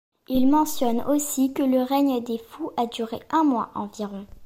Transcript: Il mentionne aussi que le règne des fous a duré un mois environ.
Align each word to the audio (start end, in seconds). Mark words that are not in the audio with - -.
Il 0.27 0.47
mentionne 0.49 1.03
aussi 1.07 1.53
que 1.53 1.61
le 1.61 1.83
règne 1.83 2.23
des 2.23 2.39
fous 2.39 2.71
a 2.75 2.87
duré 2.87 3.19
un 3.29 3.43
mois 3.43 3.69
environ. 3.75 4.25